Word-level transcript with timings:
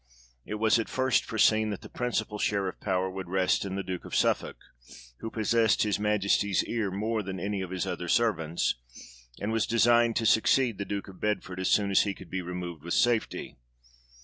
It 0.47 0.55
was 0.55 0.79
at 0.79 0.89
first 0.89 1.25
foreseen 1.25 1.69
that 1.69 1.81
the 1.81 1.87
principal 1.87 2.39
share 2.39 2.67
of 2.67 2.79
power 2.81 3.07
would 3.07 3.29
rest 3.29 3.65
in 3.65 3.75
the 3.75 3.83
Duke 3.83 4.03
of 4.03 4.15
Suffolk, 4.15 4.57
who 5.19 5.29
possessed 5.29 5.83
his 5.83 5.99
Majesty's 5.99 6.63
ear 6.63 6.89
more 6.89 7.21
than 7.21 7.39
any 7.39 7.61
of 7.61 7.69
his 7.69 7.85
other 7.85 8.07
servants, 8.07 8.73
and 9.39 9.51
was 9.51 9.67
designed 9.67 10.15
to 10.15 10.25
succeed 10.25 10.79
the 10.79 10.85
Duke 10.85 11.07
of 11.07 11.21
Bedford 11.21 11.59
as 11.59 11.69
soon 11.69 11.91
as 11.91 12.01
he 12.01 12.15
could 12.15 12.31
be 12.31 12.41
removed 12.41 12.81
with 12.83 12.95
safety. 12.95 13.59